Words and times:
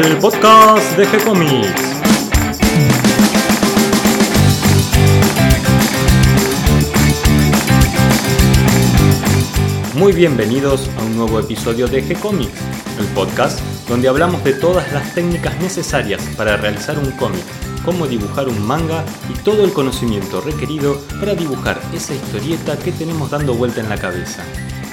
el 0.00 0.16
podcast 0.18 0.96
de 0.96 1.06
G-Comics. 1.06 1.82
Muy 9.94 10.12
bienvenidos 10.12 10.88
a 10.98 11.02
un 11.02 11.16
nuevo 11.16 11.38
episodio 11.38 11.88
de 11.88 12.02
G-Comics, 12.02 12.48
el 12.98 13.04
podcast 13.08 13.60
donde 13.86 14.08
hablamos 14.08 14.42
de 14.44 14.54
todas 14.54 14.90
las 14.94 15.14
técnicas 15.14 15.60
necesarias 15.60 16.22
para 16.38 16.56
realizar 16.56 16.98
un 16.98 17.10
cómic, 17.12 17.44
cómo 17.84 18.06
dibujar 18.06 18.48
un 18.48 18.66
manga 18.66 19.04
y 19.28 19.38
todo 19.42 19.64
el 19.64 19.72
conocimiento 19.72 20.40
requerido 20.40 20.98
para 21.20 21.34
dibujar 21.34 21.80
esa 21.94 22.14
historieta 22.14 22.78
que 22.78 22.92
tenemos 22.92 23.30
dando 23.30 23.54
vuelta 23.54 23.80
en 23.80 23.88
la 23.88 23.98
cabeza. 23.98 24.44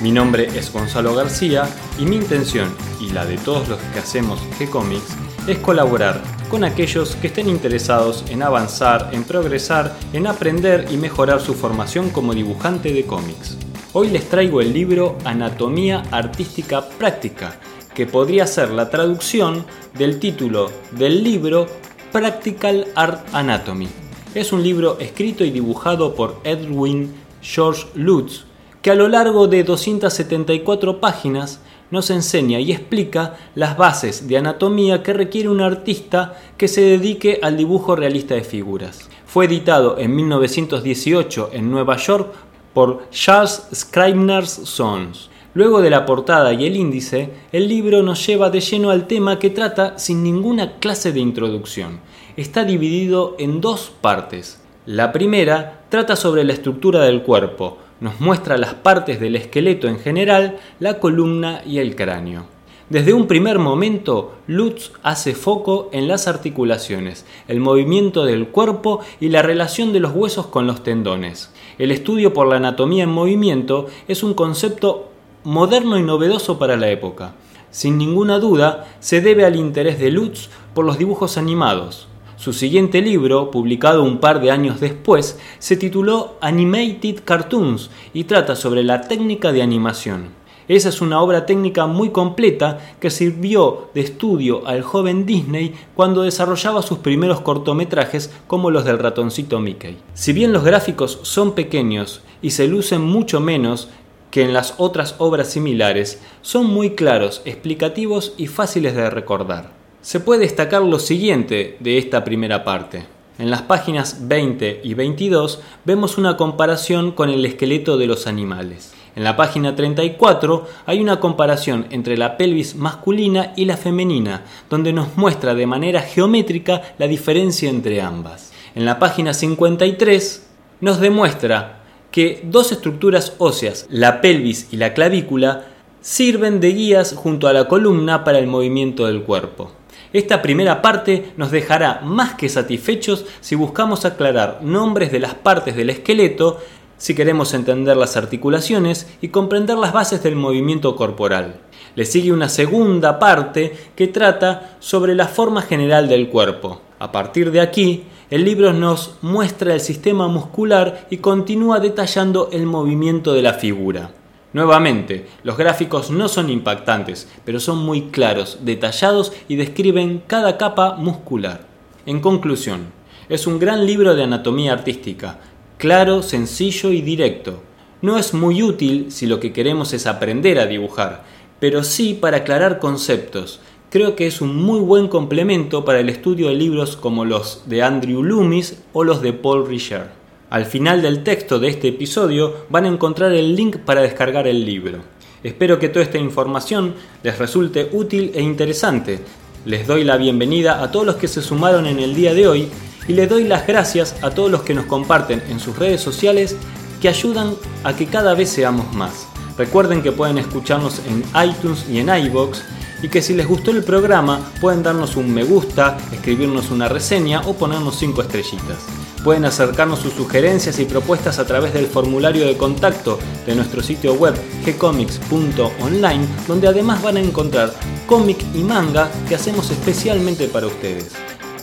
Mi 0.02 0.12
nombre 0.12 0.48
es 0.58 0.72
Gonzalo 0.72 1.14
García 1.14 1.68
y 2.00 2.06
mi 2.06 2.16
intención, 2.16 2.74
y 3.02 3.10
la 3.10 3.26
de 3.26 3.38
todos 3.38 3.68
los 3.68 3.80
que 3.94 4.00
hacemos 4.00 4.40
G-Comics, 4.58 5.16
es 5.48 5.58
colaborar 5.60 6.22
con 6.50 6.64
aquellos 6.64 7.16
que 7.18 7.28
estén 7.28 7.50
interesados 7.50 8.24
en 8.30 8.42
avanzar, 8.42 9.10
en 9.12 9.24
progresar, 9.24 9.96
en 10.14 10.28
aprender 10.28 10.88
y 10.90 10.98
mejorar 10.98 11.42
su 11.42 11.54
formación 11.54 12.10
como 12.10 12.34
dibujante 12.34 12.94
de 12.94 13.06
cómics. 13.06 13.58
Hoy 13.94 14.10
les 14.10 14.30
traigo 14.30 14.62
el 14.62 14.74
libro 14.74 15.18
Anatomía 15.26 16.04
Artística 16.12 16.88
Práctica, 16.88 17.60
que 17.94 18.06
podría 18.06 18.48
ser 18.48 18.70
la 18.70 18.90
traducción 18.90 19.66
del 19.98 20.20
título 20.20 20.72
del 20.92 21.24
libro 21.24 21.68
Practical 22.12 22.88
Art 22.96 23.28
Anatomy. 23.34 23.88
Es 24.34 24.52
un 24.52 24.64
libro 24.64 24.98
escrito 25.00 25.44
y 25.44 25.52
dibujado 25.52 26.16
por 26.16 26.40
Edwin 26.44 27.14
George 27.42 27.86
Lutz, 27.94 28.46
que 28.82 28.90
a 28.92 28.96
lo 28.96 29.08
largo 29.08 29.48
de 29.48 29.64
274 29.64 31.00
páginas 31.00 31.62
nos 31.92 32.10
enseña 32.10 32.60
y 32.60 32.72
explica 32.72 33.38
las 33.54 33.78
bases 33.78 34.28
de 34.28 34.38
anatomía 34.38 35.04
que 35.04 35.14
requiere 35.14 35.50
un 35.50 35.62
artista 35.62 36.36
que 36.58 36.68
se 36.68 36.82
dedique 36.82 37.40
al 37.44 37.58
dibujo 37.58 37.96
realista 37.96 38.36
de 38.36 38.44
figuras. 38.44 39.10
Fue 39.26 39.46
editado 39.46 39.98
en 40.00 40.16
1918 40.16 41.52
en 41.54 41.70
Nueva 41.70 41.98
York 41.98 42.34
por 42.74 43.10
Charles 43.12 43.68
Scribner's 43.74 44.50
Sons. 44.50 45.30
Luego 45.60 45.82
de 45.82 45.90
la 45.90 46.06
portada 46.06 46.54
y 46.54 46.66
el 46.66 46.78
índice, 46.78 47.32
el 47.52 47.68
libro 47.68 48.02
nos 48.02 48.26
lleva 48.26 48.50
de 48.50 48.62
lleno 48.62 48.92
al 48.92 49.08
tema 49.08 49.40
que 49.40 49.50
trata 49.50 50.00
sin 50.00 50.24
ninguna 50.24 50.80
clase 50.80 51.12
de 51.12 51.20
introducción. 51.20 52.00
Está 52.38 52.64
dividido 52.64 53.36
en 53.40 53.60
dos 53.60 53.92
partes. 54.00 54.62
La 54.86 55.12
primera 55.12 55.82
trata 55.90 56.16
sobre 56.16 56.46
la 56.46 56.54
estructura 56.54 57.02
del 57.02 57.24
cuerpo, 57.24 57.78
nos 58.00 58.22
muestra 58.22 58.58
las 58.58 58.74
partes 58.74 59.20
del 59.20 59.36
esqueleto 59.36 59.90
en 59.90 60.00
general, 60.00 60.60
la 60.80 60.98
columna 61.02 61.62
y 61.66 61.80
el 61.80 61.98
cráneo. 61.98 62.46
Desde 62.90 63.14
un 63.14 63.28
primer 63.28 63.60
momento, 63.60 64.36
Lutz 64.48 64.94
hace 65.04 65.36
foco 65.36 65.90
en 65.92 66.08
las 66.08 66.30
articulaciones, 66.30 67.26
el 67.50 67.60
movimiento 67.60 68.24
del 68.24 68.48
cuerpo 68.48 69.02
y 69.20 69.28
la 69.28 69.42
relación 69.42 69.92
de 69.92 70.00
los 70.00 70.14
huesos 70.16 70.48
con 70.48 70.68
los 70.68 70.84
tendones. 70.84 71.52
El 71.78 71.92
estudio 71.92 72.32
por 72.34 72.48
la 72.48 72.56
anatomía 72.56 73.04
en 73.04 73.10
movimiento 73.10 73.88
es 74.08 74.24
un 74.24 74.34
concepto 74.34 75.10
moderno 75.44 75.98
y 75.98 76.04
novedoso 76.04 76.60
para 76.60 76.78
la 76.78 76.90
época. 76.90 77.34
Sin 77.72 77.98
ninguna 77.98 78.40
duda, 78.40 78.88
se 79.00 79.22
debe 79.22 79.46
al 79.46 79.56
interés 79.56 80.00
de 80.00 80.12
Lutz 80.12 80.50
por 80.74 80.86
los 80.86 80.98
dibujos 80.98 81.38
animados. 81.38 82.08
Su 82.36 82.54
siguiente 82.54 83.02
libro, 83.02 83.52
publicado 83.52 84.04
un 84.04 84.20
par 84.20 84.40
de 84.40 84.50
años 84.50 84.80
después, 84.80 85.38
se 85.60 85.76
tituló 85.76 86.38
Animated 86.40 87.24
Cartoons 87.26 87.90
y 88.14 88.24
trata 88.24 88.56
sobre 88.56 88.84
la 88.84 89.02
técnica 89.02 89.52
de 89.52 89.62
animación. 89.62 90.40
Esa 90.70 90.90
es 90.90 91.02
una 91.02 91.20
obra 91.20 91.48
técnica 91.48 91.88
muy 91.88 92.12
completa 92.12 92.78
que 93.00 93.10
sirvió 93.10 93.90
de 93.96 94.02
estudio 94.02 94.68
al 94.68 94.84
joven 94.84 95.26
Disney 95.26 95.74
cuando 95.96 96.22
desarrollaba 96.22 96.84
sus 96.84 97.00
primeros 97.00 97.42
cortometrajes 97.42 98.32
como 98.46 98.70
los 98.70 98.86
del 98.86 99.00
ratoncito 99.00 99.60
Mickey. 99.60 99.98
Si 100.14 100.32
bien 100.32 100.54
los 100.54 100.64
gráficos 100.64 101.20
son 101.24 101.54
pequeños 101.54 102.22
y 102.44 102.52
se 102.52 102.68
lucen 102.68 103.02
mucho 103.02 103.40
menos 103.40 103.90
que 104.32 104.44
en 104.44 104.54
las 104.54 104.76
otras 104.78 105.16
obras 105.18 105.50
similares, 105.50 106.22
son 106.42 106.68
muy 106.68 106.92
claros, 106.92 107.42
explicativos 107.46 108.34
y 108.38 108.48
fáciles 108.48 108.96
de 108.96 109.10
recordar. 109.10 109.72
Se 110.02 110.20
puede 110.20 110.42
destacar 110.42 110.82
lo 110.82 111.00
siguiente 111.00 111.78
de 111.80 111.98
esta 111.98 112.24
primera 112.24 112.64
parte. 112.64 113.06
En 113.38 113.50
las 113.50 113.62
páginas 113.62 114.28
20 114.28 114.82
y 114.84 114.94
22 114.94 115.62
vemos 115.86 116.18
una 116.18 116.36
comparación 116.36 117.12
con 117.12 117.30
el 117.30 117.46
esqueleto 117.46 117.98
de 117.98 118.06
los 118.06 118.28
animales. 118.28 118.94
En 119.16 119.24
la 119.24 119.36
página 119.36 119.76
34 119.76 120.68
hay 120.86 121.00
una 121.02 121.20
comparación 121.20 121.88
entre 121.90 122.18
la 122.18 122.38
pelvis 122.38 122.76
masculina 122.76 123.54
y 123.56 123.66
la 123.66 123.78
femenina, 123.78 124.44
donde 124.70 124.94
nos 124.94 125.18
muestra 125.18 125.56
de 125.56 125.66
manera 125.66 126.02
geométrica 126.02 126.82
la 126.98 127.08
diferencia 127.08 127.70
entre 127.70 128.02
ambas. 128.02 128.52
En 128.76 128.86
la 128.86 129.00
página 129.00 129.34
53 129.34 130.48
nos 130.82 131.00
demuestra 131.00 131.79
que 132.12 132.42
dos 132.44 132.72
estructuras 132.72 133.34
óseas, 133.38 133.86
la 133.90 134.22
pelvis 134.22 134.68
y 134.72 134.78
la 134.78 134.94
clavícula, 134.94 135.66
sirven 136.02 136.60
de 136.60 136.74
guías 136.74 137.14
junto 137.16 137.48
a 137.48 137.54
la 137.54 137.68
columna 137.68 138.24
para 138.24 138.40
el 138.40 138.48
movimiento 138.48 139.06
del 139.06 139.24
cuerpo. 139.24 139.72
Esta 140.12 140.42
primera 140.42 140.82
parte 140.82 141.34
nos 141.38 141.52
dejará 141.52 142.02
más 142.04 142.34
que 142.34 142.50
satisfechos 142.50 143.26
si 143.42 143.56
buscamos 143.56 144.06
aclarar 144.06 144.60
nombres 144.64 145.12
de 145.12 145.20
las 145.20 145.36
partes 145.36 145.76
del 145.76 145.92
esqueleto, 145.92 146.60
si 146.98 147.14
queremos 147.14 147.54
entender 147.54 147.96
las 147.96 148.18
articulaciones 148.18 149.08
y 149.22 149.30
comprender 149.30 149.78
las 149.78 149.94
bases 149.94 150.24
del 150.24 150.36
movimiento 150.36 150.96
corporal. 150.96 151.60
Le 151.96 152.06
sigue 152.06 152.32
una 152.32 152.50
segunda 152.50 153.20
parte 153.20 153.74
que 153.96 154.08
trata 154.08 154.78
sobre 154.80 155.16
la 155.16 155.28
forma 155.28 155.62
general 155.62 156.10
del 156.10 156.30
cuerpo. 156.30 156.82
A 157.00 157.14
partir 157.14 157.52
de 157.52 157.62
aquí, 157.62 158.04
el 158.30 158.44
libro 158.44 158.74
nos 158.74 159.16
muestra 159.22 159.74
el 159.74 159.80
sistema 159.80 160.28
muscular 160.28 161.08
y 161.10 161.18
continúa 161.18 161.80
detallando 161.80 162.50
el 162.52 162.66
movimiento 162.66 163.34
de 163.34 163.42
la 163.42 163.54
figura. 163.54 164.12
Nuevamente, 164.52 165.28
los 165.44 165.58
gráficos 165.58 166.12
no 166.12 166.28
son 166.28 166.50
impactantes, 166.50 167.30
pero 167.46 167.62
son 167.62 167.78
muy 167.78 168.10
claros, 168.10 168.60
detallados 168.64 169.32
y 169.48 169.56
describen 169.56 170.24
cada 170.28 170.58
capa 170.58 170.96
muscular. 170.96 171.68
En 172.06 172.20
conclusión, 172.20 172.88
es 173.30 173.48
un 173.48 173.60
gran 173.60 173.86
libro 173.86 174.16
de 174.16 174.24
anatomía 174.24 174.74
artística, 174.74 175.40
claro, 175.78 176.22
sencillo 176.22 176.92
y 176.92 177.02
directo. 177.02 177.62
No 178.02 178.18
es 178.18 178.34
muy 178.34 178.62
útil 178.62 179.12
si 179.12 179.26
lo 179.26 179.40
que 179.40 179.54
queremos 179.54 179.94
es 179.94 180.06
aprender 180.06 180.60
a 180.60 180.66
dibujar, 180.66 181.24
pero 181.60 181.84
sí 181.84 182.14
para 182.14 182.38
aclarar 182.38 182.80
conceptos. 182.80 183.62
Creo 183.92 184.16
que 184.16 184.28
es 184.28 184.40
un 184.40 184.56
muy 184.56 184.82
buen 184.82 185.08
complemento 185.08 185.84
para 185.84 186.00
el 186.00 186.10
estudio 186.10 186.50
de 186.50 186.54
libros 186.54 186.96
como 186.96 187.26
los 187.26 187.64
de 187.66 187.82
Andrew 187.82 188.22
Loomis 188.22 188.84
o 188.94 189.04
los 189.04 189.24
de 189.24 189.34
Paul 189.34 189.68
Richard. 189.68 190.12
Al 190.52 190.68
final 190.68 191.02
del 191.02 191.24
texto 191.24 191.58
de 191.58 191.70
este 191.70 191.88
episodio 191.88 192.68
van 192.70 192.86
a 192.86 192.90
encontrar 192.90 193.32
el 193.32 193.56
link 193.56 193.78
para 193.78 194.02
descargar 194.02 194.46
el 194.46 194.64
libro. 194.64 195.00
Espero 195.44 195.80
que 195.80 195.90
toda 195.90 196.06
esta 196.06 196.20
información 196.20 196.94
les 197.24 197.40
resulte 197.40 197.90
útil 197.92 198.32
e 198.36 198.44
interesante. 198.44 199.22
Les 199.66 199.88
doy 199.88 200.04
la 200.04 200.18
bienvenida 200.18 200.84
a 200.84 200.92
todos 200.92 201.08
los 201.08 201.16
que 201.16 201.28
se 201.28 201.42
sumaron 201.42 201.88
en 201.88 201.98
el 201.98 202.14
día 202.14 202.36
de 202.36 202.48
hoy 202.48 202.68
y 203.08 203.14
les 203.14 203.28
doy 203.28 203.46
las 203.46 203.66
gracias 203.66 204.16
a 204.22 204.30
todos 204.30 204.52
los 204.52 204.62
que 204.62 204.76
nos 204.76 204.86
comparten 204.86 205.42
en 205.50 205.60
sus 205.60 205.80
redes 205.80 206.00
sociales 206.00 206.56
que 207.02 207.10
ayudan 207.10 207.56
a 207.84 207.96
que 207.96 208.06
cada 208.06 208.36
vez 208.36 208.52
seamos 208.52 208.94
más. 208.94 209.26
Recuerden 209.58 210.04
que 210.04 210.12
pueden 210.12 210.38
escucharnos 210.38 211.02
en 211.08 211.24
iTunes 211.44 211.88
y 211.90 211.98
en 211.98 212.10
iBox 212.10 212.64
y 213.02 213.10
que 213.10 213.22
si 213.22 213.34
les 213.34 213.48
gustó 213.48 213.72
el 213.72 213.84
programa 213.84 214.40
pueden 214.60 214.84
darnos 214.84 215.16
un 215.16 215.34
me 215.34 215.44
gusta, 215.44 215.98
escribirnos 216.12 216.72
una 216.72 216.88
reseña 216.90 217.42
o 217.42 217.54
ponernos 217.54 217.98
5 217.98 218.22
estrellitas. 218.22 218.78
Pueden 219.24 219.46
acercarnos 219.46 220.00
sus 220.00 220.14
sugerencias 220.14 220.80
y 220.80 220.86
propuestas 220.86 221.40
a 221.40 221.46
través 221.46 221.74
del 221.74 221.88
formulario 221.88 222.46
de 222.46 222.56
contacto 222.56 223.20
de 223.46 223.56
nuestro 223.56 223.84
sitio 223.84 224.14
web 224.14 224.34
gcomics.online, 224.66 226.26
donde 226.48 226.68
además 226.68 227.02
van 227.02 227.18
a 227.18 227.22
encontrar 227.22 227.74
cómic 228.08 228.44
y 228.56 228.60
manga 228.60 229.12
que 229.28 229.36
hacemos 229.36 229.70
especialmente 229.72 230.48
para 230.48 230.68
ustedes. 230.68 231.12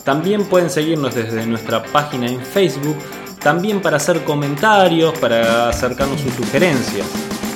También 0.03 0.45
pueden 0.45 0.69
seguirnos 0.69 1.15
desde 1.15 1.45
nuestra 1.47 1.83
página 1.83 2.27
en 2.27 2.39
Facebook, 2.39 2.97
también 3.39 3.81
para 3.81 3.97
hacer 3.97 4.23
comentarios, 4.23 5.17
para 5.19 5.69
acercarnos 5.69 6.21
sus 6.21 6.33
sugerencias. 6.33 7.05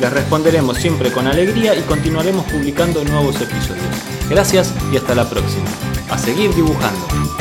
Les 0.01 0.11
responderemos 0.11 0.77
siempre 0.77 1.11
con 1.11 1.27
alegría 1.27 1.75
y 1.75 1.81
continuaremos 1.83 2.43
publicando 2.45 3.03
nuevos 3.03 3.39
episodios. 3.39 3.85
Gracias 4.31 4.73
y 4.91 4.97
hasta 4.97 5.13
la 5.13 5.29
próxima. 5.29 5.69
A 6.09 6.17
seguir 6.17 6.55
dibujando. 6.55 7.40